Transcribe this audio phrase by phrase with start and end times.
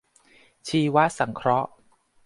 [0.67, 1.71] ชีวสังเคราะห์